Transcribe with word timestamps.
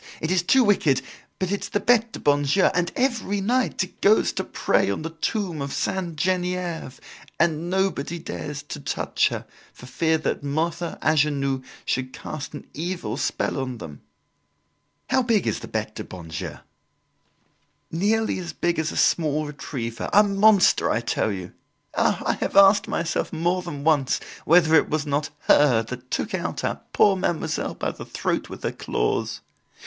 It 0.19 0.31
is 0.31 0.41
too 0.41 0.63
wicked, 0.63 1.03
but 1.37 1.51
it's 1.51 1.69
the 1.69 1.79
Bete 1.79 2.11
du 2.13 2.19
bon 2.19 2.41
Dieu, 2.41 2.63
and, 2.73 2.91
every 2.95 3.39
night, 3.39 3.83
it 3.83 4.01
goes 4.01 4.33
to 4.33 4.43
pray 4.43 4.89
on 4.89 5.03
the 5.03 5.11
tomb 5.11 5.61
of 5.61 5.71
Sainte 5.73 6.15
Genevieve 6.15 6.99
and 7.39 7.69
nobody 7.69 8.17
dares 8.17 8.63
to 8.63 8.79
touch 8.79 9.27
her, 9.27 9.45
for 9.71 9.85
fear 9.85 10.17
that 10.17 10.41
Mother 10.41 10.97
Angenoux 11.03 11.61
should 11.85 12.13
cast 12.13 12.55
an 12.55 12.65
evil 12.73 13.15
spell 13.15 13.59
on 13.59 13.77
them." 13.77 14.01
"How 15.11 15.21
big 15.21 15.45
is 15.45 15.59
the 15.59 15.67
Bete 15.67 15.93
du 15.93 16.03
bon 16.03 16.29
Dieu?" 16.29 16.57
"Nearly 17.91 18.39
as 18.39 18.53
big 18.53 18.79
as 18.79 18.91
a 18.91 18.97
small 18.97 19.45
retriever, 19.45 20.09
a 20.11 20.23
monster, 20.23 20.89
I 20.89 21.01
tell 21.01 21.31
you. 21.31 21.51
Ah! 21.95 22.23
I 22.25 22.33
have 22.37 22.57
asked 22.57 22.87
myself 22.87 23.31
more 23.31 23.61
than 23.61 23.83
once 23.83 24.19
whether 24.45 24.73
it 24.73 24.89
was 24.89 25.05
not 25.05 25.29
her 25.41 25.83
that 25.83 26.09
took 26.09 26.33
our 26.33 26.55
poor 26.91 27.15
Mademoiselle 27.15 27.75
by 27.75 27.91
the 27.91 28.03
throat 28.03 28.49
with 28.49 28.63
her 28.63 28.71
claws. 28.71 29.41